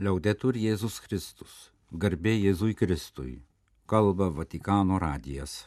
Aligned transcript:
Liaudetur 0.00 0.56
Jėzus 0.56 0.94
Kristus, 1.04 1.54
garbė 1.92 2.32
Jėzui 2.32 2.72
Kristui, 2.72 3.34
kalba 3.84 4.30
Vatikano 4.32 4.96
radijas. 4.96 5.66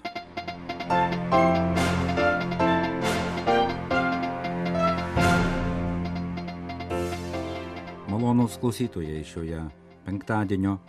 Malonus 8.09 8.57
klausytojai 8.57 9.21
šioje 9.21 9.61
penktadienio 10.07 10.79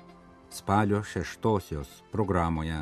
spalio 0.48 1.02
šeštosios 1.04 2.00
programoje 2.16 2.80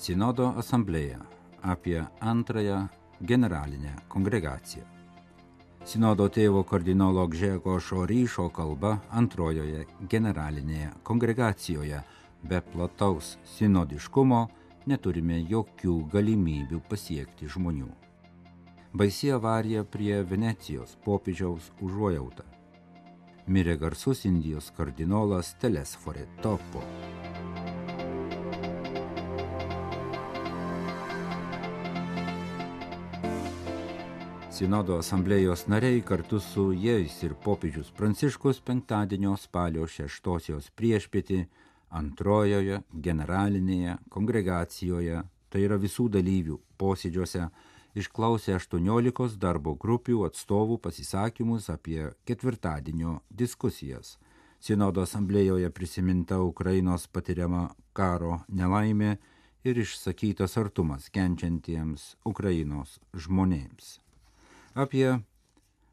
Sinodo 0.00 0.48
asamblėja 0.64 1.20
apie 1.60 2.00
antrąją 2.32 2.86
generalinę 3.20 3.98
kongregaciją. 4.08 5.01
Sinodo 5.82 6.28
tėvo 6.30 6.60
kardinolo 6.62 7.24
Gžegošo 7.26 8.04
ryšo 8.06 8.44
kalba 8.54 8.92
antrojoje 9.10 9.82
generalinėje 10.12 10.92
kongregacijoje. 11.02 11.98
Be 12.42 12.60
plataus 12.72 13.32
sinodiškumo 13.56 14.40
neturime 14.86 15.40
jokių 15.50 15.96
galimybių 16.12 16.78
pasiekti 16.86 17.50
žmonių. 17.50 17.90
Baisi 18.94 19.32
avarija 19.34 19.82
prie 19.82 20.22
Venecijos 20.22 20.94
popiežiaus 21.04 21.72
užuojauta. 21.82 22.46
Mirė 23.50 23.74
garsus 23.82 24.22
Indijos 24.28 24.70
kardinolas 24.76 25.56
Telesfore 25.58 26.28
Topo. 26.42 26.86
Sinodo 34.62 34.94
asamblėjos 35.02 35.64
nariai 35.66 36.04
kartu 36.06 36.38
su 36.38 36.68
jais 36.78 37.16
ir 37.26 37.32
popiežius 37.44 37.88
Pranciškus 37.96 38.60
penktadienio 38.62 39.32
spalio 39.34 39.88
šeštosios 39.90 40.68
priešpėti 40.78 41.40
antrojoje 42.00 42.76
generalinėje 43.06 43.96
kongregacijoje, 44.14 45.24
tai 45.50 45.62
yra 45.66 45.80
visų 45.82 46.06
dalyvių 46.14 46.60
posėdžiuose, 46.78 47.48
išklausė 48.04 48.54
18 48.60 49.34
darbo 49.42 49.72
grupių 49.86 50.20
atstovų 50.28 50.78
pasisakymus 50.84 51.66
apie 51.74 52.12
ketvirtadienio 52.30 53.16
diskusijas. 53.42 54.14
Sinodo 54.62 55.02
asamblėjoje 55.02 55.72
prisiminta 55.74 56.38
Ukrainos 56.38 57.08
patiriama 57.10 57.64
karo 57.98 58.38
nelaimė 58.46 59.16
ir 59.66 59.82
išsakytas 59.88 60.54
artumas 60.62 61.10
kenčiantiems 61.10 62.12
Ukrainos 62.34 63.00
žmonėms. 63.26 63.96
Apie 64.72 65.18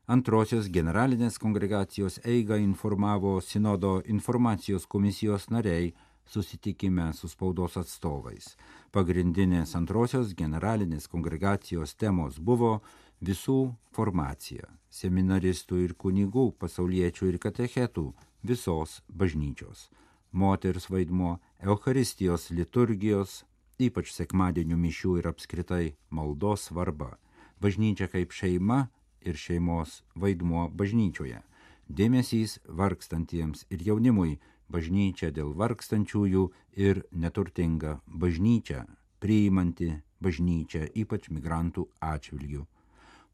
antrosios 0.07 0.69
generalinės 0.71 1.35
kongregacijos 1.35 2.21
eigą 2.23 2.55
informavo 2.63 3.41
Sinodo 3.43 3.97
informacijos 4.07 4.85
komisijos 4.87 5.49
nariai 5.51 5.89
susitikime 6.23 7.09
su 7.13 7.27
spaudos 7.27 7.75
atstovais. 7.75 8.55
Pagrindinės 8.95 9.75
antrosios 9.75 10.31
generalinės 10.31 11.11
kongregacijos 11.11 11.97
temos 11.99 12.39
buvo 12.39 12.79
visų 13.19 13.75
formacija- 13.91 14.71
seminaristų 15.01 15.83
ir 15.83 15.93
kunigų, 15.93 16.55
pasauliečių 16.55 17.33
ir 17.33 17.37
katechetų 17.37 18.13
visos 18.43 19.01
bažnyčios, 19.11 19.89
moters 20.31 20.87
vaidmo, 20.87 21.39
Euharistijos 21.59 22.49
liturgijos, 22.51 23.43
ypač 23.77 24.13
sekmadienių 24.13 24.77
mišių 24.77 25.17
ir 25.19 25.27
apskritai 25.27 25.95
maldos 26.09 26.69
svarba 26.71 27.17
bažnyčia 27.61 28.07
kaip 28.11 28.31
šeima 28.35 28.87
ir 29.21 29.35
šeimos 29.35 30.01
vaidmuo 30.15 30.67
bažnyčioje, 30.69 31.41
dėmesys 31.89 32.59
vargstantiems 32.81 33.65
ir 33.69 33.83
jaunimui, 33.87 34.39
bažnyčia 34.69 35.31
dėl 35.35 35.53
vargstančiųjų 35.57 36.45
ir 36.77 37.03
neturtinga 37.11 37.99
bažnyčia, 38.07 38.85
priimanti 39.19 39.91
bažnyčia 40.21 40.85
ypač 41.03 41.29
migrantų 41.33 41.87
atžvilgių. 41.99 42.65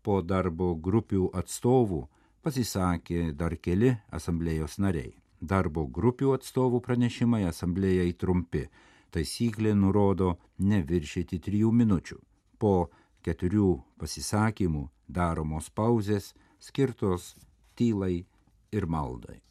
Po 0.06 0.22
darbo 0.22 0.74
grupių 0.88 1.32
atstovų 1.34 2.02
pasisakė 2.46 3.32
dar 3.34 3.56
keli 3.58 3.96
asamblėjos 4.14 4.78
nariai. 4.78 5.16
Darbo 5.42 5.86
grupių 5.98 6.36
atstovų 6.38 6.82
pranešimai 6.86 7.44
asamblėjai 7.50 8.14
trumpi. 8.22 8.68
Taisyklė 9.12 9.74
nurodo 9.78 10.36
neviršyti 10.60 11.40
trijų 11.40 11.72
minučių. 11.72 12.18
Po 12.60 12.90
keturių 13.26 13.72
pasisakymų 14.02 14.86
daromos 15.08 15.72
pauzės 15.74 16.34
skirtos 16.62 17.34
tylai 17.76 18.26
ir 18.72 18.86
maldai. 18.86 19.42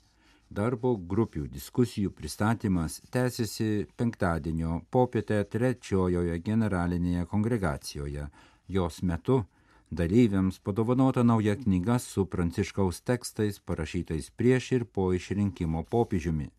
Darbo 0.55 0.93
grupių 0.97 1.49
diskusijų 1.51 2.13
pristatymas 2.15 3.01
tęsiasi 3.11 3.87
penktadienio 3.99 4.83
popietę 4.91 5.41
trečiojoje 5.51 6.39
generalinėje 6.47 7.27
kongregacijoje. 7.27 8.29
Jos 8.69 9.01
metu 9.03 9.43
dalyviams 9.91 10.61
padovanota 10.61 11.25
nauja 11.27 11.57
knyga 11.57 11.99
su 11.99 12.27
pranciškaus 12.27 13.03
tekstais 13.03 13.59
parašytais 13.59 14.31
prieš 14.31 14.73
ir 14.79 14.85
po 14.85 15.13
išrinkimo 15.13 15.83
popiežiumi 15.91 16.51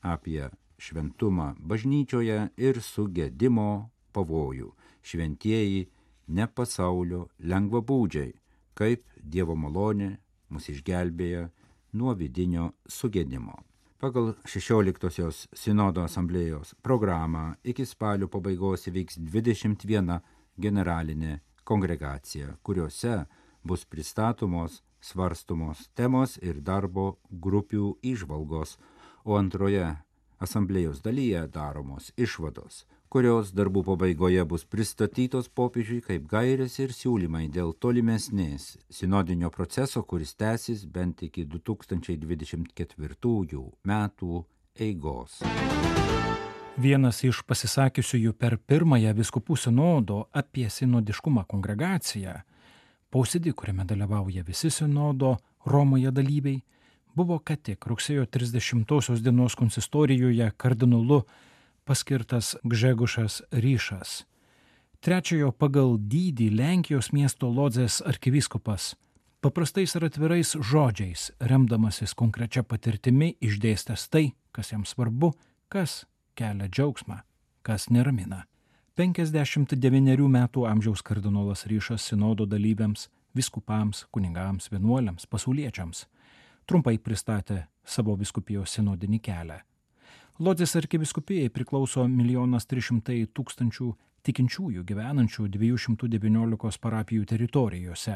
apie 0.00 0.48
šventumą 0.80 1.54
bažnyčioje 1.58 2.38
ir 2.56 2.80
sugėdimo 2.80 3.90
pavojų. 4.14 4.70
Šventieji 5.02 5.88
ne 6.30 6.46
pasaulio 6.46 7.26
lengvabūdžiai, 7.42 8.34
kaip 8.78 9.04
Dievo 9.20 9.56
malonė 9.58 10.14
mus 10.50 10.68
išgelbėja 10.72 11.48
nuo 11.98 12.14
vidinio 12.14 12.70
sugėdimo. 12.88 13.58
Pagal 14.00 14.32
16-osios 14.48 15.44
Sinodo 15.52 16.06
asamblėjos 16.06 16.72
programą 16.80 17.50
iki 17.62 17.84
spalio 17.84 18.30
pabaigos 18.32 18.86
įvyks 18.88 19.18
21 19.20 20.20
generalinė 20.56 21.40
kongregacija, 21.68 22.54
kuriuose 22.62 23.26
bus 23.64 23.84
pristatomos, 23.84 24.80
svarstomos 25.00 25.88
temos 25.94 26.38
ir 26.40 26.62
darbo 26.64 27.18
grupių 27.30 27.98
išvalgos, 28.14 28.78
o 29.24 29.36
antroje 29.36 29.84
asamblėjos 30.40 31.02
dalyje 31.04 31.44
daromos 31.52 32.08
išvados, 32.16 32.86
kurios 33.10 33.48
darbų 33.50 33.82
pabaigoje 33.88 34.44
bus 34.46 34.62
pristatytos 34.70 35.48
popiežiui 35.50 35.98
kaip 36.04 36.28
gairės 36.30 36.76
ir 36.78 36.92
siūlymai 36.94 37.48
dėl 37.50 37.72
tolimesnės 37.74 38.78
sinodinio 38.86 39.50
proceso, 39.50 40.06
kuris 40.06 40.38
tęsis 40.38 40.86
bent 40.86 41.18
iki 41.26 41.42
2024 41.50 43.66
metų 43.90 44.46
eigos. 44.78 45.42
Vienas 46.80 47.20
iš 47.26 47.42
pasisakiusiųjų 47.50 48.32
per 48.38 48.54
pirmąją 48.62 49.10
viskupų 49.18 49.58
sinodo 49.58 50.30
apie 50.30 50.70
sinodiškumą 50.70 51.50
kongregaciją, 51.50 52.46
posėdį, 53.10 53.58
kuriame 53.58 53.82
dalyvauja 53.90 54.46
visi 54.46 54.70
sinodo 54.70 55.34
Romoje 55.66 56.14
dalyviai, 56.14 56.62
buvo 57.12 57.42
ką 57.42 57.58
tik 57.58 57.82
rugsėjo 57.90 58.30
30 58.30 59.18
dienos 59.20 59.58
konsistorijoje 59.58 60.52
kardinolu 60.56 61.26
paskirtas 61.84 62.56
Gžegušas 62.64 63.42
Ryšas. 63.52 64.24
Trečiojo 65.00 65.52
pagal 65.52 65.96
dydį 65.96 66.50
Lenkijos 66.52 67.12
miesto 67.16 67.48
Lodzės 67.48 68.00
arkivyskupas 68.04 68.94
paprastais 69.40 69.94
ir 69.96 70.04
atvirais 70.04 70.52
žodžiais, 70.52 71.30
remdamasis 71.40 72.12
konkrečia 72.14 72.62
patirtimi, 72.62 73.32
išdėstęs 73.40 74.08
tai, 74.12 74.34
kas 74.52 74.72
jam 74.74 74.84
svarbu, 74.84 75.32
kas 75.72 76.04
kelia 76.36 76.68
džiaugsmą, 76.68 77.22
kas 77.64 77.88
neramina. 77.88 78.44
59 79.00 80.28
metų 80.28 80.66
amžiaus 80.68 81.00
kardinolas 81.00 81.64
ryšas 81.70 82.10
sinodo 82.10 82.44
dalyviams, 82.44 83.08
viskupams, 83.32 84.04
kunigams, 84.12 84.68
vienuoliams, 84.68 85.24
pasauliečiams 85.30 86.04
trumpai 86.70 87.00
pristatė 87.02 87.64
savo 87.82 88.14
viskupijos 88.14 88.76
sinodinį 88.76 89.18
kelią. 89.26 89.56
Lodzės 90.40 90.72
arkiviskupijai 90.78 91.50
priklauso 91.52 92.06
1 92.08 92.54
300 92.64 93.26
tūkstančių 93.36 93.86
tikinčiųjų 94.24 94.82
gyvenančių 94.88 95.42
219 95.52 96.78
parapijų 96.80 97.26
teritorijose. 97.28 98.14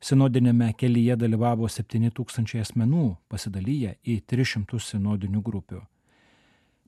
Sinodinėme 0.00 0.70
kelyje 0.72 1.18
dalyvavo 1.20 1.68
7 1.68 2.08
tūkstančiai 2.16 2.62
asmenų, 2.64 3.04
pasidalyję 3.28 3.92
į 4.08 4.14
300 4.24 4.80
sinodinių 4.86 5.42
grupių. 5.44 5.82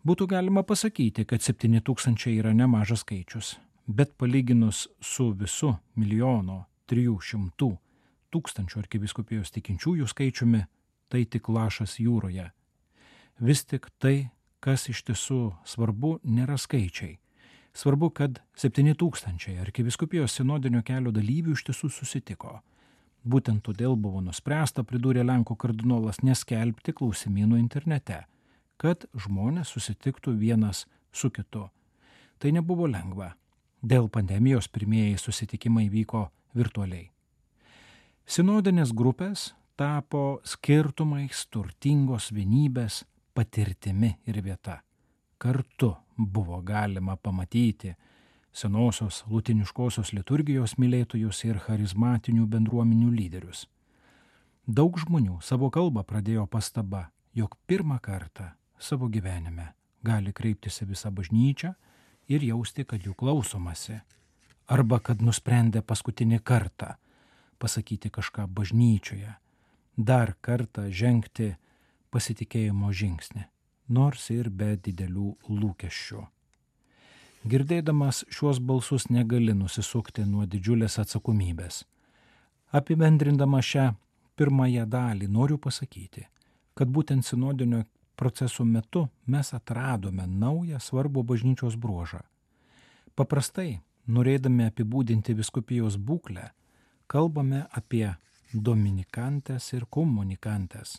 Būtų 0.09 0.27
galima 0.31 0.63
pasakyti, 0.65 1.27
kad 1.29 1.45
7 1.45 1.83
tūkstančiai 1.85 2.39
yra 2.41 2.55
nemažas 2.57 3.03
skaičius, 3.05 3.59
bet 3.87 4.15
palyginus 4.17 4.87
su 5.03 5.35
visu 5.37 5.75
milijono 6.01 6.63
300 6.89 7.69
tūkstančių 8.33 8.81
arkiviskupijos 8.81 9.53
tikinčiųjų 9.53 10.09
skaičiumi, 10.09 10.63
tai 11.13 11.27
tik 11.29 11.53
lašas 11.53 11.99
jūroje. 12.01 12.49
Vis 13.37 13.65
tik 13.69 13.91
tai 14.01 14.31
kas 14.67 14.89
iš 14.91 15.05
tiesų 15.07 15.41
svarbu, 15.63 16.17
nėra 16.27 16.57
skaičiai. 16.59 17.21
Svarbu, 17.77 18.09
kad 18.11 18.41
7000 18.59 19.61
arkiviskupijos 19.63 20.35
sinodinio 20.35 20.81
kelio 20.83 21.13
dalyvių 21.15 21.55
iš 21.55 21.63
tiesų 21.69 21.91
susitiko. 21.95 22.57
Būtent 23.23 23.63
todėl 23.69 23.95
buvo 24.01 24.23
nuspręsta, 24.25 24.83
pridūrė 24.83 25.23
Lenkų 25.27 25.55
kardinolas, 25.61 26.19
neskelbti 26.27 26.97
klausimynų 26.99 27.61
internete, 27.61 28.25
kad 28.81 29.07
žmonės 29.15 29.71
susitiktų 29.77 30.35
vienas 30.41 30.87
su 31.13 31.31
kitu. 31.31 31.69
Tai 32.39 32.55
nebuvo 32.59 32.91
lengva. 32.91 33.37
Dėl 33.87 34.09
pandemijos 34.11 34.67
pirmieji 34.73 35.21
susitikimai 35.21 35.87
vyko 35.93 36.27
virtualiai. 36.59 37.13
Sinodinės 38.27 38.91
grupės 38.91 39.53
tapo 39.79 40.41
skirtumais 40.43 41.45
turtingos 41.53 42.33
vienybės 42.35 43.05
patirtimi 43.37 44.15
ir 44.27 44.41
vieta. 44.45 44.81
Kartu 45.39 45.93
buvo 46.17 46.63
galima 46.65 47.17
pamatyti 47.17 47.93
senosios 48.57 49.23
lutiniškosios 49.29 50.15
liturgijos 50.17 50.79
mylėtojus 50.81 51.43
ir 51.45 51.61
charizmatinių 51.61 52.47
bendruomenių 52.49 53.11
lyderius. 53.13 53.67
Daug 54.67 54.97
žmonių 54.99 55.43
savo 55.45 55.69
kalbą 55.71 56.03
pradėjo 56.09 56.47
pastaba, 56.51 57.11
jog 57.37 57.59
pirmą 57.69 57.99
kartą 58.03 58.55
savo 58.79 59.11
gyvenime 59.13 59.75
gali 60.07 60.33
kreiptis 60.33 60.81
į 60.83 60.89
visą 60.95 61.13
bažnyčią 61.13 61.75
ir 62.33 62.43
jausti, 62.43 62.85
kad 62.85 63.05
jų 63.05 63.15
klausomasi, 63.15 64.01
arba 64.67 64.99
kad 65.01 65.23
nusprendė 65.23 65.83
paskutinį 65.83 66.41
kartą 66.41 66.97
pasakyti 67.59 68.11
kažką 68.11 68.47
bažnyčioje, 68.49 69.37
dar 69.97 70.35
kartą 70.41 70.89
žengti 70.91 71.55
pasitikėjimo 72.11 72.93
žingsnį, 72.93 73.45
nors 73.89 74.31
ir 74.35 74.51
be 74.51 74.75
didelių 74.77 75.35
lūkesčių. 75.49 76.23
Girdėdamas 77.47 78.25
šiuos 78.33 78.59
balsus 78.59 79.07
negali 79.07 79.55
nusisukti 79.55 80.25
nuo 80.27 80.47
didžiulės 80.51 80.99
atsakomybės. 80.99 81.85
Apibendrindama 82.75 83.61
šią 83.63 83.93
pirmąją 84.37 84.87
dalį 84.91 85.29
noriu 85.31 85.59
pasakyti, 85.63 86.25
kad 86.75 86.91
būtent 86.91 87.23
sinodinio 87.25 87.85
proceso 88.17 88.65
metu 88.65 89.07
mes 89.27 89.53
atradome 89.55 90.27
naują 90.27 90.81
svarbų 90.83 91.23
bažnyčios 91.31 91.77
bruožą. 91.79 92.25
Paprastai, 93.15 93.81
norėdami 94.07 94.67
apibūdinti 94.67 95.37
viskupijos 95.39 95.97
būklę, 95.97 96.51
kalbame 97.07 97.63
apie 97.71 98.09
dominikantės 98.53 99.73
ir 99.77 99.87
komunikantės, 99.91 100.99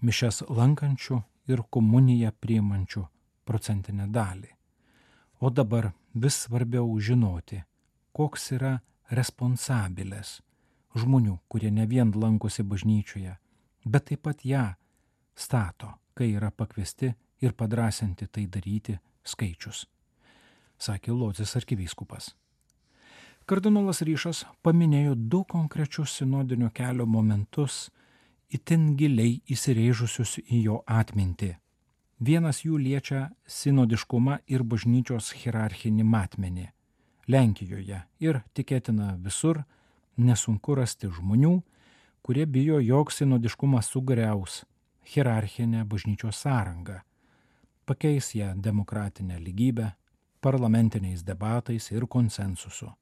mišes 0.00 0.42
lankančių 0.48 1.20
ir 1.52 1.62
komuniją 1.70 2.32
priimančių 2.40 3.04
procentinę 3.46 4.08
dalį. 4.10 4.50
O 5.40 5.50
dabar 5.50 5.92
vis 6.14 6.42
svarbiau 6.46 6.88
žinoti, 6.98 7.60
koks 8.16 8.50
yra 8.56 8.78
responsabilės 9.12 10.40
žmonių, 10.96 11.38
kurie 11.48 11.70
ne 11.70 11.86
vien 11.86 12.12
lankosi 12.16 12.64
bažnyčioje, 12.64 13.36
bet 13.84 14.08
taip 14.08 14.24
pat 14.24 14.44
ją 14.44 14.64
stato, 15.36 15.92
kai 16.16 16.32
yra 16.32 16.50
pakviesti 16.50 17.12
ir 17.44 17.52
padrasinti 17.52 18.26
tai 18.26 18.46
daryti 18.48 18.96
skaičius, 19.24 19.84
sakė 20.78 21.12
Lodzės 21.12 21.56
arkivyskupas. 21.60 22.32
Kardinolas 23.46 24.00
Ryšas 24.02 24.42
paminėjo 24.66 25.14
du 25.14 25.44
konkrečius 25.46 26.16
sinodinio 26.18 26.72
kelio 26.74 27.06
momentus, 27.06 27.90
itin 28.52 28.94
giliai 28.98 29.40
įsirėžusius 29.50 30.38
į 30.44 30.62
jo 30.66 30.80
atmintį. 30.86 31.54
Vienas 32.20 32.62
jų 32.64 32.78
liečia 32.80 33.26
sinodiškumą 33.46 34.38
ir 34.48 34.64
bažnyčios 34.64 35.32
hierarchinį 35.36 36.04
matmenį. 36.04 36.66
Lenkijoje 37.28 38.02
ir 38.22 38.40
tikėtina 38.54 39.16
visur 39.20 39.64
nesunku 40.16 40.76
rasti 40.78 41.10
žmonių, 41.12 41.56
kurie 42.22 42.46
bijo, 42.46 42.78
jog 42.80 43.12
sinodiškumas 43.12 43.90
sugriaus 43.92 44.62
hierarchinę 45.06 45.84
bažnyčios 45.84 46.38
sąrangą, 46.42 47.00
pakeis 47.86 48.34
ją 48.34 48.54
demokratinę 48.60 49.38
lygybę, 49.40 49.90
parlamentiniais 50.40 51.22
debatais 51.26 51.90
ir 51.90 52.06
konsensusu 52.06 52.94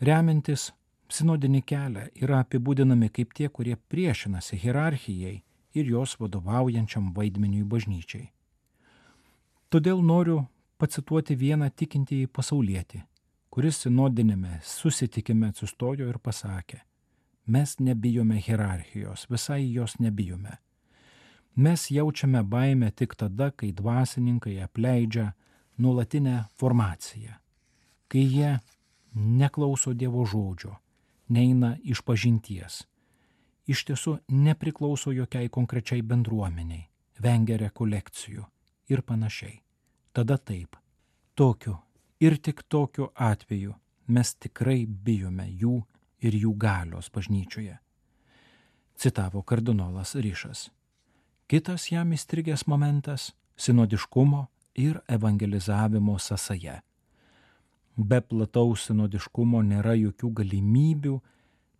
remiantis 0.00 0.72
sinodinį 1.12 1.62
kelią 1.64 2.06
yra 2.22 2.42
apibūdinami 2.44 3.08
kaip 3.14 3.34
tie, 3.36 3.48
kurie 3.48 3.76
priešinasi 3.76 4.58
hierarchijai 4.60 5.36
ir 5.74 5.90
jos 5.92 6.16
vadovaujančiam 6.20 7.12
vaidmeniui 7.16 7.64
bažnyčiai. 7.64 8.28
Todėl 9.68 10.00
noriu 10.04 10.42
pacituoti 10.80 11.36
vieną 11.36 11.68
tikintįjį 11.76 12.28
pasaulietį, 12.32 13.02
kuris 13.52 13.82
sinodinėme 13.84 14.60
susitikime 14.64 15.50
atsistojo 15.52 16.08
ir 16.08 16.18
pasakė, 16.24 16.80
mes 17.46 17.76
nebijome 17.80 18.40
hierarchijos, 18.44 19.26
visai 19.30 19.64
jos 19.72 19.98
nebijome. 20.00 20.56
Mes 21.58 21.88
jaučiame 21.90 22.42
baimę 22.46 22.90
tik 22.94 23.16
tada, 23.18 23.50
kai 23.50 23.72
dvasininkai 23.74 24.60
apleidžia 24.62 25.32
nuolatinę 25.78 26.44
formaciją, 26.54 27.34
kai 28.08 28.22
jie 28.24 28.52
neklauso 29.14 29.92
Dievo 29.92 30.24
žodžio, 30.24 30.76
neina 31.28 31.76
iš 31.84 32.02
pažinties. 32.02 32.82
Iš 33.68 33.84
tiesų 33.84 34.18
nepriklauso 34.32 35.12
jokiai 35.12 35.50
konkrečiai 35.52 36.02
bendruomeniai, 36.02 36.88
vengia 37.20 37.58
rekolekcijų 37.60 38.46
ir 38.88 39.02
panašiai. 39.02 39.60
Tada 40.12 40.38
taip, 40.38 40.76
tokiu 41.34 41.76
ir 42.20 42.38
tik 42.40 42.64
tokiu 42.68 43.10
atveju 43.14 43.74
mes 44.08 44.34
tikrai 44.34 44.86
bijome 44.86 45.46
jų 45.50 45.82
ir 46.24 46.34
jų 46.34 46.54
galios 46.56 47.10
bažnyčioje. 47.12 47.76
Citavo 48.98 49.42
kardinolas 49.42 50.16
Ryšas. 50.16 50.70
Kitas 51.48 51.90
jam 51.92 52.10
įstrigęs 52.12 52.66
momentas- 52.66 53.32
sinodiškumo 53.62 54.46
ir 54.74 55.00
evangelizavimo 55.08 56.18
sąsaja 56.18 56.80
be 57.98 58.20
plataus 58.22 58.86
sinodiškumo 58.88 59.62
nėra 59.66 59.96
jokių 59.98 60.30
galimybių 60.40 61.16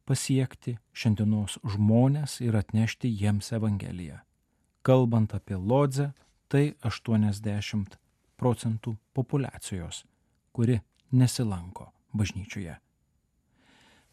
pasiekti 0.09 0.79
šiandienos 0.93 1.59
žmonės 1.63 2.41
ir 2.43 2.57
atnešti 2.59 3.11
jiems 3.21 3.53
Evangeliją. 3.55 4.19
Kalbant 4.83 5.35
apie 5.37 5.57
Lodzę, 5.57 6.13
tai 6.49 6.75
80 6.83 7.99
procentų 8.39 8.97
populacijos, 9.15 10.05
kuri 10.53 10.81
nesilanko 11.13 11.93
bažnyčioje. 12.17 12.79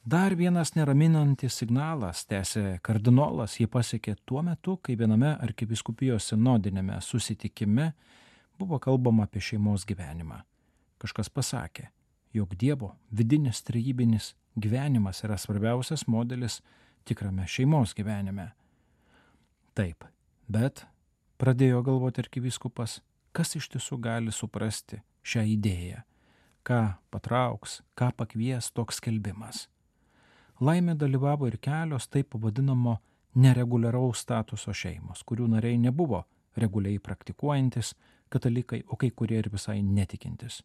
Dar 0.05 0.35
vienas 0.37 0.75
neraminantis 0.75 1.55
signalas, 1.57 2.27
tęsė 2.29 2.77
kardinolas, 2.85 3.55
jį 3.57 3.65
pasiekė 3.73 4.13
tuo 4.25 4.43
metu, 4.45 4.75
kai 4.77 4.93
viename 4.99 5.31
arkiviskupijos 5.41 6.27
sinodinėme 6.29 6.99
susitikime 7.01 7.87
buvo 8.59 8.77
kalbama 8.79 9.25
apie 9.25 9.41
šeimos 9.41 9.87
gyvenimą. 9.89 10.43
Kažkas 11.01 11.31
pasakė, 11.33 11.87
jog 12.35 12.55
Dievo 12.59 12.95
vidinis 13.11 13.63
trejybinis 13.63 14.33
gyvenimas 14.55 15.23
yra 15.23 15.37
svarbiausias 15.37 16.07
modelis 16.07 16.61
tikrame 17.05 17.47
šeimos 17.47 17.93
gyvenime. 17.95 18.49
Taip, 19.75 20.05
bet 20.47 20.85
pradėjo 21.39 21.81
galvoti 21.83 22.23
arkivyskupas, 22.23 22.99
kas 23.35 23.55
iš 23.59 23.69
tiesų 23.73 23.99
gali 24.03 24.31
suprasti 24.31 25.01
šią 25.25 25.45
idėją, 25.55 26.03
ką 26.67 26.81
patrauks, 27.11 27.81
ką 27.95 28.11
pakvies 28.17 28.71
toks 28.71 29.01
skelbimas. 29.01 29.65
Laimė 30.63 30.95
dalyvavo 30.95 31.49
ir 31.51 31.57
kelios 31.59 32.07
taip 32.07 32.31
pavadinamo 32.31 32.97
nereguliaraus 33.35 34.23
statuso 34.23 34.73
šeimos, 34.73 35.23
kurių 35.27 35.49
nariai 35.57 35.77
nebuvo 35.77 36.23
reguliai 36.55 36.99
praktikuojantis 37.03 37.93
katalikai, 38.31 38.83
o 38.87 38.95
kai 38.95 39.11
kurie 39.11 39.41
ir 39.41 39.51
visai 39.51 39.81
netikintis. 39.83 40.61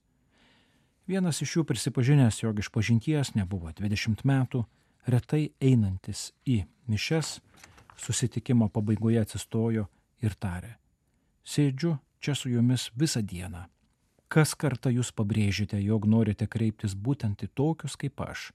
Vienas 1.11 1.41
iš 1.43 1.57
jų 1.57 1.65
prisipažinęs, 1.67 2.37
jog 2.45 2.61
iš 2.63 2.69
pažinties 2.71 3.33
nebuvo 3.35 3.73
20 3.75 4.21
metų, 4.31 4.61
retai 5.11 5.49
einantis 5.59 6.29
į 6.47 6.61
mišes, 6.87 7.41
susitikimo 7.99 8.69
pabaigoje 8.71 9.19
atsistojo 9.19 9.89
ir 10.23 10.37
tarė, 10.39 10.77
sėdžiu 11.43 11.97
čia 12.23 12.37
su 12.39 12.53
jumis 12.53 12.93
visą 12.95 13.25
dieną. 13.27 13.65
Kas 14.31 14.55
kartą 14.55 14.93
jūs 14.95 15.11
pabrėžite, 15.11 15.81
jog 15.83 16.07
norite 16.07 16.47
kreiptis 16.47 16.95
būtent 16.95 17.43
į 17.43 17.51
tokius 17.59 17.99
kaip 17.99 18.23
aš. 18.23 18.53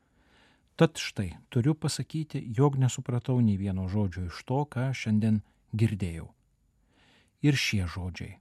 Tad 0.80 0.96
štai 0.96 1.34
turiu 1.52 1.76
pasakyti, 1.76 2.40
jog 2.56 2.80
nesupratau 2.80 3.42
nei 3.44 3.60
vieno 3.60 3.90
žodžio 3.92 4.30
iš 4.30 4.40
to, 4.48 4.64
ką 4.64 4.94
šiandien 4.96 5.44
girdėjau. 5.76 6.32
Ir 7.44 7.60
šie 7.60 7.84
žodžiai 7.84 8.38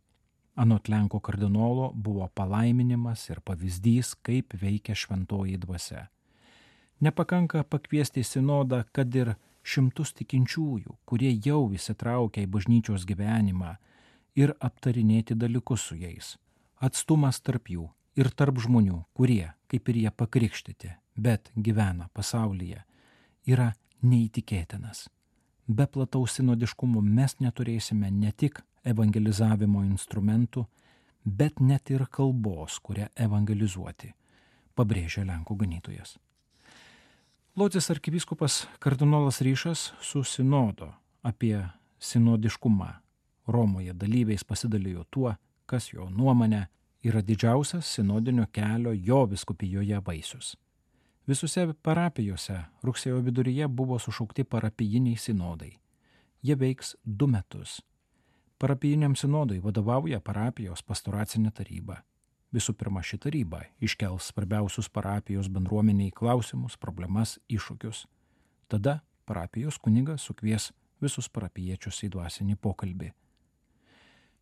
anot 0.57 0.89
Lenko 0.89 1.21
kardinolo 1.21 1.93
buvo 1.95 2.29
palaiminimas 2.35 3.29
ir 3.31 3.41
pavyzdys, 3.41 4.15
kaip 4.23 4.55
veikia 4.61 4.95
šventoji 4.95 5.59
dvasia. 5.59 6.07
Nepakanka 7.01 7.65
pakviesti 7.65 8.23
į 8.23 8.29
sinodą, 8.29 8.85
kad 8.93 9.15
ir 9.15 9.35
šimtus 9.65 10.15
tikinčiųjų, 10.19 10.99
kurie 11.05 11.33
jau 11.45 11.67
įsitraukia 11.75 12.45
į 12.45 12.51
bažnyčios 12.55 13.07
gyvenimą 13.09 13.77
ir 14.39 14.55
aptarinėti 14.61 15.35
dalykus 15.35 15.89
su 15.89 15.99
jais. 15.99 16.37
Atstumas 16.79 17.41
tarp 17.41 17.71
jų 17.71 17.89
ir 18.19 18.31
tarp 18.31 18.61
žmonių, 18.63 19.05
kurie, 19.15 19.55
kaip 19.71 19.89
ir 19.91 20.05
jie 20.05 20.11
pakrikštyti, 20.11 20.93
bet 21.17 21.51
gyvena 21.57 22.09
pasaulyje, 22.15 22.85
yra 23.47 23.73
neįtikėtinas. 24.03 25.09
Be 25.67 25.87
plataus 25.89 26.37
sinodiškumo 26.37 27.01
mes 27.01 27.39
neturėsime 27.41 28.11
ne 28.13 28.33
tik 28.33 28.61
evangelizavimo 28.85 29.85
instrumentų, 29.85 30.67
bet 31.25 31.61
net 31.61 31.91
ir 31.91 32.07
kalbos, 32.13 32.79
kurią 32.85 33.09
evangelizuoti, 33.17 34.13
pabrėžia 34.77 35.25
Lenkų 35.25 35.57
ganytojas. 35.65 36.19
Lodzės 37.57 37.91
arkivyskupas 37.95 38.65
kardinolas 38.83 39.41
Ryšas 39.41 39.93
su 40.03 40.25
sinodo 40.27 40.91
apie 41.23 41.57
sinodiškumą 42.03 42.91
Romoje 43.47 43.93
dalyviais 43.93 44.45
pasidalijo 44.45 45.05
tuo, 45.11 45.35
kas 45.67 45.91
jo 45.93 46.09
nuomonė 46.11 46.65
yra 47.05 47.21
didžiausias 47.23 47.87
sinodinio 47.97 48.47
kelio 48.53 48.93
jo 48.93 49.25
viskupijoje 49.29 50.01
vaisius. 50.07 50.55
Visose 51.27 51.67
parapijose 51.83 52.59
rugsėjo 52.85 53.21
viduryje 53.25 53.69
buvo 53.69 53.99
sušaukti 53.99 54.45
parapijiniai 54.45 55.17
sinodai. 55.17 55.73
Jie 56.43 56.57
veiks 56.61 56.97
du 57.05 57.29
metus. 57.29 57.81
Parapijiniam 58.65 59.13
sinodui 59.13 59.59
vadovauja 59.61 60.23
parapijos 60.25 60.81
pastoracinė 60.89 61.51
taryba. 61.53 61.99
Visų 62.57 62.73
pirma, 62.81 63.03
ši 63.05 63.19
taryba 63.21 63.59
iškels 63.85 64.31
svarbiausius 64.31 64.87
parapijos 64.89 65.51
bendruomeniai 65.53 66.15
klausimus, 66.17 66.79
problemas, 66.81 67.35
iššūkius. 67.53 68.07
Tada 68.73 68.95
parapijos 69.29 69.77
kunigas 69.77 70.25
sukvies 70.25 70.71
visus 71.05 71.29
parapiečius 71.29 71.99
į 72.07 72.11
dvasinį 72.15 72.57
pokalbį. 72.57 73.11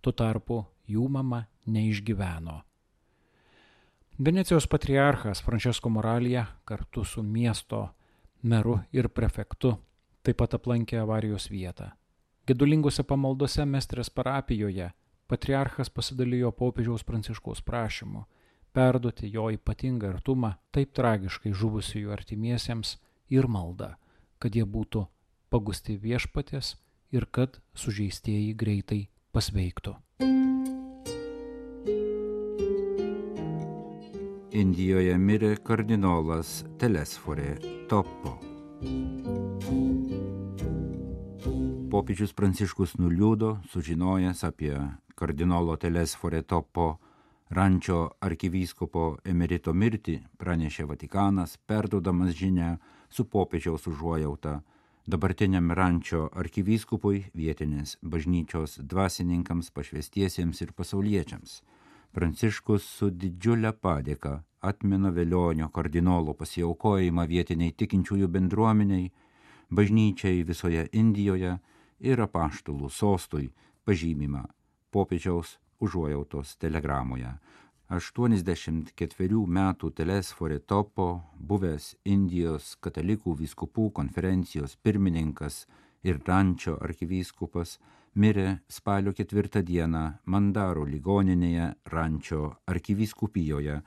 tuo 0.00 0.12
tarpu 0.16 0.62
jų 0.88 1.04
mama 1.12 1.44
neišgyveno. 1.66 2.62
Venecijos 4.16 4.64
patriarchas 4.72 5.44
Francesco 5.44 5.92
Moralija 5.92 6.46
kartu 6.64 7.04
su 7.04 7.22
miesto 7.22 7.90
meru 8.42 8.80
ir 8.92 9.10
prefektu 9.12 9.76
taip 10.26 10.40
pat 10.42 10.56
aplankė 10.58 10.98
avarijos 11.02 11.46
vietą. 11.50 11.92
Gedulingose 12.46 13.02
pamaldose 13.06 13.66
Mestrės 13.66 14.10
parapijoje 14.10 14.90
patriarchas 15.30 15.90
pasidalijo 15.90 16.50
popiežiaus 16.54 17.06
pranciškaus 17.06 17.62
prašymu 17.66 18.26
perduoti 18.76 19.30
jo 19.32 19.46
ypatingą 19.54 20.10
artumą 20.14 20.56
taip 20.74 20.92
tragiškai 20.98 21.54
žuvusiųjų 21.56 22.12
artimiesiems 22.18 22.96
ir 23.32 23.48
maldą 23.48 23.94
kad 24.42 24.56
jie 24.56 24.64
būtų 24.64 25.06
pagusti 25.52 25.96
viešpatės 26.00 26.74
ir 27.14 27.28
kad 27.30 27.60
sužeistieji 27.78 28.54
greitai 28.58 29.06
pasveiktų. 29.36 29.96
Indijoje 34.56 35.16
mirė 35.20 35.52
kardinolas 35.60 36.62
Telesforė 36.80 37.56
Topo. 37.90 38.38
Popiežius 41.96 42.34
Pranciškus 42.36 42.90
nuliūdo, 43.00 43.54
sužinojęs 43.72 44.42
apie 44.44 44.74
kardinolo 45.16 45.78
Telesforė 45.80 46.42
Topo 46.44 46.98
rančio 47.56 48.00
arkivyskupo 48.20 49.04
emerito 49.24 49.72
mirtį, 49.72 50.18
pranešė 50.36 50.84
Vatikanas, 50.90 51.54
perdodamas 51.56 52.34
žinę 52.36 52.74
su 53.08 53.24
popiežiaus 53.24 53.88
užuojauta 53.88 54.58
dabartiniam 55.08 55.72
rančio 55.72 56.26
arkivyskupui, 56.36 57.22
vietinės 57.32 57.94
bažnyčios 58.02 58.76
dvasininkams, 58.82 59.70
pašvestiesiems 59.72 60.60
ir 60.66 60.74
pasauliečiams. 60.76 61.62
Pranciškus 62.12 62.90
su 62.98 63.08
didžiulė 63.08 63.72
padėka 63.72 64.42
atmina 64.60 65.14
vėlionio 65.16 65.70
kardinolo 65.72 66.36
pasiaukojimą 66.36 67.24
vietiniai 67.32 67.72
tikinčiųjų 67.72 68.28
bendruomeniai, 68.36 69.08
bažnyčiai 69.72 70.44
visoje 70.44 70.84
Indijoje 70.92 71.54
ir 72.00 72.20
apaštalų 72.20 72.90
sostui 72.90 73.50
pažymimą 73.86 74.44
popiežiaus 74.90 75.56
užuojautos 75.80 76.56
telegramoje. 76.62 77.32
84 77.88 79.40
metų 79.58 79.92
Telesforė 79.94 80.58
Topo, 80.58 81.22
buvęs 81.38 81.92
Indijos 82.04 82.74
katalikų 82.82 83.36
vyskupų 83.42 83.92
konferencijos 83.94 84.74
pirmininkas 84.82 85.66
ir 86.02 86.18
Rančio 86.26 86.74
arkivyskupas, 86.82 87.76
mirė 88.18 88.58
spalio 88.68 89.12
ketvirtą 89.14 89.62
dieną 89.62 90.02
Mandaro 90.24 90.82
ligoninėje 90.88 91.68
Rančio 91.92 92.56
arkivyskupijoje, 92.66 93.78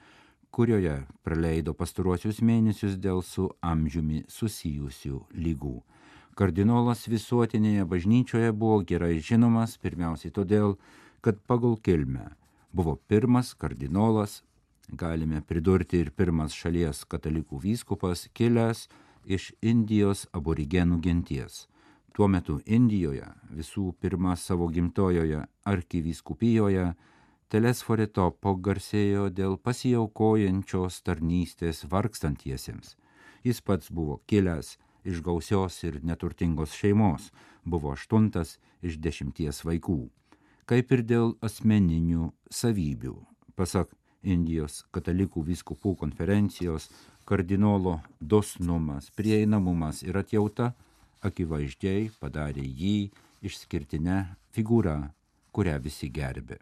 kurioje 0.49 0.95
praleido 1.23 1.75
pastaruosius 1.75 2.39
mėnesius 2.41 2.95
dėl 2.97 3.19
su 3.21 3.49
amžiumi 3.59 4.23
susijusių 4.31 5.25
lygų. 5.35 5.75
Kardinolas 6.39 7.01
visuotinėje 7.11 7.83
bažnyčioje 7.91 8.53
buvo 8.55 8.77
gerai 8.87 9.17
žinomas 9.19 9.73
pirmiausiai 9.83 10.31
todėl, 10.31 10.77
kad 11.19 11.41
pagal 11.51 11.75
kilmę 11.83 12.29
buvo 12.71 12.93
pirmas 13.11 13.51
kardinolas, 13.59 14.37
galime 14.87 15.41
pridurti 15.41 15.99
ir 15.99 16.13
pirmas 16.15 16.55
šalies 16.55 17.03
katalikų 17.11 17.59
vyskupas, 17.65 18.29
kilęs 18.31 18.85
iš 19.27 19.51
Indijos 19.59 20.29
aborigenų 20.31 21.01
genties. 21.03 21.65
Tuo 22.15 22.31
metu 22.31 22.61
Indijoje, 22.65 23.27
visų 23.51 23.91
pirma 23.99 24.39
savo 24.39 24.71
gimtojoje 24.71 25.43
arkivyskupijoje, 25.67 26.93
Telesforito 27.49 28.31
pagarsėjo 28.45 29.27
dėl 29.33 29.55
pasijaukojančios 29.57 31.01
tarnystės 31.01 31.81
vargstantiesiems. 31.89 32.93
Jis 33.43 33.59
pats 33.65 33.89
buvo 33.89 34.21
kilęs 34.29 34.77
iš 35.03 35.21
gausios 35.25 35.77
ir 35.83 35.99
neturtingos 36.03 36.73
šeimos, 36.75 37.29
buvo 37.63 37.93
aštuntas 37.93 38.57
iš 38.81 38.99
dešimties 38.99 39.63
vaikų. 39.67 40.01
Kaip 40.69 40.91
ir 40.93 41.03
dėl 41.03 41.33
asmeninių 41.41 42.31
savybių. 42.53 43.15
Pasak 43.57 43.95
Indijos 44.23 44.83
katalikų 44.91 45.45
vyskupų 45.47 45.95
konferencijos, 46.01 46.89
kardinolo 47.23 47.99
dosnumas, 48.19 49.09
prieinamumas 49.15 50.03
ir 50.03 50.19
atjauta 50.19 50.73
akivaizdžiai 51.23 52.09
padarė 52.19 52.63
jį 52.63 53.11
išskirtinę 53.45 54.23
figūrą, 54.55 54.97
kurią 55.55 55.77
visi 55.83 56.11
gerbė. 56.11 56.59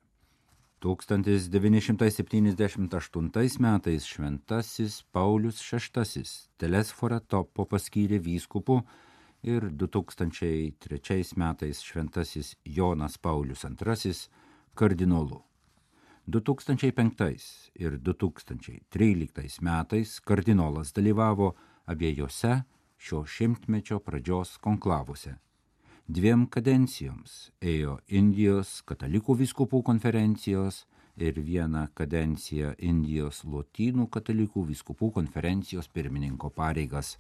1978 0.82 3.60
metais 3.60 4.06
šventasis 4.06 5.04
Paulius 5.12 5.74
VI 5.74 6.24
Telesforą 6.62 7.20
topo 7.26 7.66
paskyrė 7.66 8.20
vyskupu 8.22 8.86
ir 9.42 9.74
2003 9.74 11.34
metais 11.36 11.82
šventasis 11.82 12.56
Jonas 12.64 13.18
Paulius 13.18 13.66
II 13.66 14.14
kardinolu. 14.76 15.42
2005 16.28 17.72
ir 17.82 17.98
2013 17.98 19.62
metais 19.62 20.20
kardinolas 20.20 20.94
dalyvavo 20.94 21.56
abiejose 21.86 22.62
šio 22.98 23.26
šimtmečio 23.26 24.00
pradžios 24.00 24.58
konklavose 24.58 25.47
dviem 26.08 26.46
kadencijoms 26.48 27.32
ėjo 27.60 27.98
Indijos 28.08 28.82
katalikų 28.88 29.36
viskupų 29.42 29.82
konferencijos 29.84 30.86
ir 31.20 31.40
vieną 31.44 31.88
kadenciją 31.98 32.76
Indijos 32.80 33.42
lotynų 33.44 34.08
katalikų 34.08 34.64
viskupų 34.70 35.10
konferencijos 35.18 35.90
pirmininko 35.92 36.50
pareigas. 36.50 37.18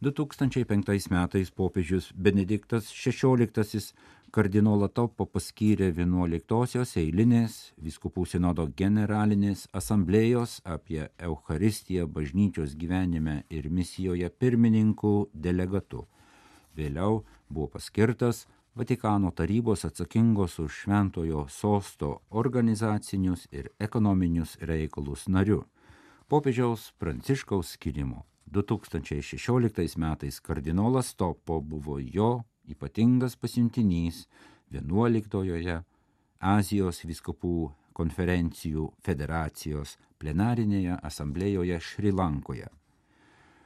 2005 0.00 1.10
metais 1.10 1.50
popiežius 1.50 2.12
Benediktas 2.14 2.92
XVI 2.94 3.80
kardinolą 4.30 4.86
Topo 4.94 5.26
paskyrė 5.26 5.88
11-osios 5.90 6.94
eilinės 7.02 7.56
viskupų 7.82 8.28
sinodo 8.30 8.68
generalinės 8.78 9.66
asamblėjos 9.74 10.60
apie 10.62 11.08
Eucharistiją 11.18 12.06
bažnyčios 12.06 12.76
gyvenime 12.78 13.42
ir 13.50 13.66
misijoje 13.70 14.30
pirmininkų 14.30 15.16
delegatu. 15.34 16.04
Vėliau 16.78 17.24
buvo 17.48 17.68
paskirtas 17.74 18.46
Vatikano 18.78 19.30
tarybos 19.30 19.84
atsakingos 19.84 20.58
už 20.58 20.72
šventojo 20.72 21.48
sosto 21.48 22.20
organizacinius 22.30 23.48
ir 23.50 23.68
ekonominius 23.78 24.56
reikalus 24.60 25.26
nariu. 25.26 25.64
Popiežiaus 26.28 26.92
Pranciškaus 26.98 27.72
skirimo 27.74 28.22
2016 28.46 29.98
metais 29.98 30.40
kardinolas 30.40 31.14
Topo 31.14 31.60
buvo 31.60 31.98
jo 31.98 32.44
ypatingas 32.68 33.36
pasiuntinys 33.36 34.28
11-ojoje 34.70 35.82
Azijos 36.38 37.02
viskupų 37.04 37.72
konferencijų 37.98 38.92
federacijos 39.02 39.96
plenarinėje 40.22 41.00
asamblėjoje 41.02 41.80
Šrilankoje. 41.80 42.68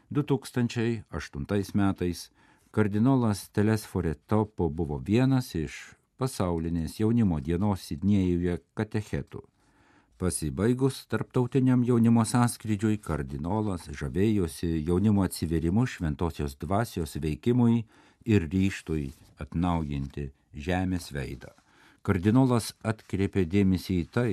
2008 0.09 1.75
metais 1.75 2.31
Kardinolas 2.73 3.51
Telesforė 3.53 4.15
Topo 4.25 4.71
buvo 4.73 4.97
vienas 4.97 5.51
iš 5.53 5.75
pasaulinės 6.17 6.95
jaunimo 7.03 7.37
dienos 7.45 7.83
Sidnėjuje 7.85 8.55
katechetų. 8.73 9.43
Pasibaigus 10.17 11.03
tarptautiniam 11.13 11.83
jaunimo 11.85 12.25
sąskrydžiui, 12.25 12.97
kardinolas 12.97 13.91
žavėjosi 13.93 14.71
jaunimo 14.87 15.27
atsiverimu 15.29 15.85
šventosios 15.85 16.57
dvasios 16.65 17.19
veikimui 17.21 17.83
ir 18.25 18.49
ryštui 18.49 19.11
atnaujinti 19.45 20.31
žemės 20.57 21.11
veidą. 21.13 21.53
Kardinolas 22.01 22.73
atkreipė 22.81 23.45
dėmesį 23.53 23.99
į 24.01 24.09
tai, 24.17 24.31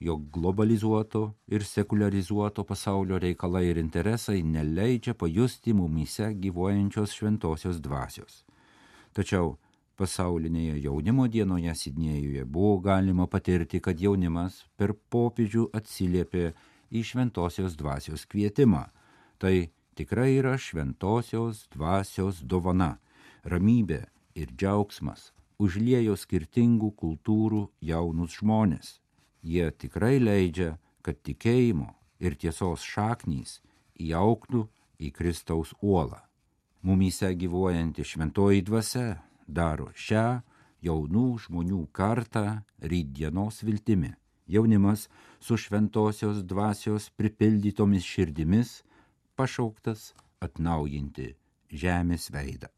jog 0.00 0.30
globalizuoto 0.30 1.34
ir 1.46 1.64
sekularizuoto 1.64 2.64
pasaulio 2.64 3.18
reikalai 3.18 3.66
ir 3.68 3.78
interesai 3.78 4.42
neleidžia 4.42 5.14
pajusti 5.14 5.74
mumyse 5.76 6.30
gyvuojančios 6.44 7.12
šventosios 7.12 7.80
dvasios. 7.84 8.44
Tačiau 9.12 9.58
pasaulinėje 10.00 10.78
jaunimo 10.86 11.26
dienoje 11.28 11.74
Sidnėjuje 11.76 12.44
buvo 12.44 12.78
galima 12.86 13.26
patirti, 13.26 13.80
kad 13.80 14.00
jaunimas 14.00 14.62
per 14.76 14.94
popiežių 15.12 15.66
atsiliepė 15.76 16.46
į 16.90 17.04
šventosios 17.10 17.76
dvasios 17.76 18.24
kvietimą. 18.24 18.86
Tai 19.36 19.68
tikrai 20.00 20.30
yra 20.38 20.56
šventosios 20.56 21.66
dvasios 21.76 22.40
dovana, 22.40 22.96
ramybė 23.44 24.06
ir 24.34 24.56
džiaugsmas 24.56 25.28
užliejo 25.60 26.16
skirtingų 26.16 26.94
kultūrų 26.96 27.66
jaunus 27.84 28.40
žmonės 28.40 28.99
jie 29.42 29.70
tikrai 29.70 30.18
leidžia, 30.20 30.76
kad 31.02 31.20
tikėjimo 31.24 31.88
ir 32.20 32.36
tiesos 32.36 32.84
šaknys 32.84 33.58
įauktų 34.00 34.66
į 35.00 35.10
Kristaus 35.16 35.72
uolą. 35.80 36.20
Mumyse 36.82 37.28
gyvuojanti 37.36 38.04
šventoji 38.04 38.64
dvasia 38.64 39.20
daro 39.46 39.90
šią 39.96 40.40
jaunų 40.84 41.26
žmonių 41.44 41.84
kartą 41.92 42.62
rydienos 42.80 43.60
viltimi. 43.64 44.14
Jaunimas 44.50 45.06
su 45.40 45.56
šventosios 45.60 46.42
dvasios 46.42 47.10
pripildytomis 47.16 48.04
širdimis 48.04 48.80
pašauktas 49.36 50.10
atnaujinti 50.42 51.34
žemės 51.70 52.30
veidą. 52.34 52.72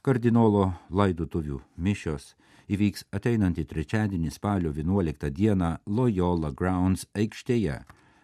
Kardinolo 0.00 0.70
laidotuvių 0.96 1.58
mišios 1.76 2.30
įvyks 2.72 3.02
ateinantį 3.12 3.66
trečiadienį 3.68 4.30
spalio 4.32 4.70
11 4.72 5.28
dieną 5.36 5.74
Loyola 5.84 6.48
Grounds 6.56 7.04
aikštėje, 7.12 7.74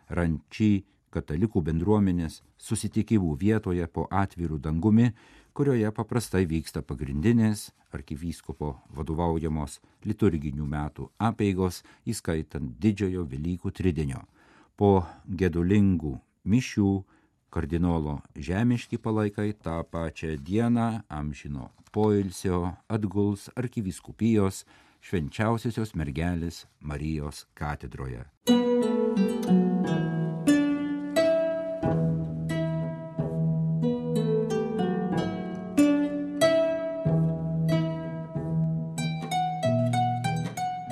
Rančy 0.08 0.86
katalikų 1.12 1.60
bendruomenės 1.66 2.38
susitikimų 2.56 3.34
vietoje 3.42 3.84
po 3.92 4.06
atvirų 4.08 4.56
dangumi, 4.64 5.10
kurioje 5.52 5.90
paprastai 5.92 6.46
vyksta 6.48 6.80
pagrindinės 6.80 7.66
arkivyskupo 7.92 8.72
vadovaujamos 8.96 9.76
liturginių 10.08 10.64
metų 10.72 11.10
apeigos, 11.28 11.82
įskaitant 12.08 12.72
didžiojo 12.80 13.26
Velykų 13.28 13.74
tridienio. 13.76 14.24
Po 14.80 15.04
gedulingų 15.28 16.16
mišių 16.48 16.90
kardinolo 17.50 18.20
žemiški 18.36 18.98
palaikai 18.98 19.52
tą 19.64 19.80
pačią 19.90 20.36
dieną 20.36 20.88
amžino 21.08 21.70
poilsio 21.96 22.74
atguls 22.92 23.46
arkivyskupijos 23.56 24.64
švenčiausiosios 25.06 25.94
mergelės 25.96 26.64
Marijos 26.80 27.46
katedroje. 27.56 28.24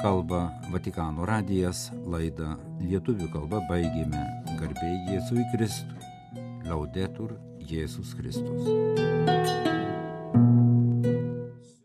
Kalba 0.04 0.40
Vatikano 0.72 1.24
radijas, 1.28 1.90
laidą 2.08 2.54
lietuvių 2.80 3.28
kalba 3.32 3.60
baigėme 3.68 4.24
garbė 4.60 4.90
Jėzui 5.12 5.44
Kristui. 5.52 6.03
Laudetur 6.64 7.36
Jėzus 7.60 8.14
Kristus. 8.16 9.13